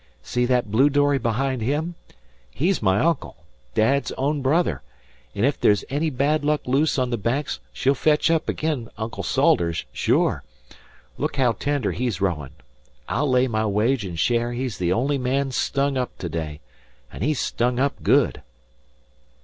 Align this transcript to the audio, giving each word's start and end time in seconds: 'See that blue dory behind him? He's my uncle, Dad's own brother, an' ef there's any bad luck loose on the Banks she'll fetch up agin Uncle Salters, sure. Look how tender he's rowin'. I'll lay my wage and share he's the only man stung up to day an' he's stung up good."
'See 0.23 0.47
that 0.47 0.71
blue 0.71 0.89
dory 0.89 1.19
behind 1.19 1.61
him? 1.61 1.93
He's 2.49 2.81
my 2.81 2.99
uncle, 2.99 3.45
Dad's 3.75 4.11
own 4.13 4.41
brother, 4.41 4.81
an' 5.35 5.45
ef 5.45 5.59
there's 5.59 5.85
any 5.91 6.09
bad 6.09 6.43
luck 6.43 6.61
loose 6.67 6.97
on 6.97 7.11
the 7.11 7.19
Banks 7.19 7.59
she'll 7.71 7.93
fetch 7.93 8.31
up 8.31 8.49
agin 8.49 8.89
Uncle 8.97 9.21
Salters, 9.21 9.85
sure. 9.93 10.43
Look 11.19 11.35
how 11.35 11.51
tender 11.51 11.91
he's 11.91 12.19
rowin'. 12.19 12.53
I'll 13.07 13.29
lay 13.29 13.47
my 13.47 13.67
wage 13.67 14.03
and 14.03 14.17
share 14.17 14.53
he's 14.53 14.79
the 14.79 14.91
only 14.91 15.19
man 15.19 15.51
stung 15.51 15.97
up 15.97 16.17
to 16.17 16.29
day 16.29 16.61
an' 17.13 17.21
he's 17.21 17.39
stung 17.39 17.77
up 17.77 18.01
good." 18.01 18.41